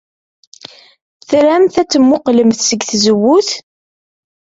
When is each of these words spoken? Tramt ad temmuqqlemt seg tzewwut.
Tramt 1.29 1.75
ad 1.81 1.87
temmuqqlemt 1.89 2.59
seg 2.69 2.81
tzewwut. 2.83 3.49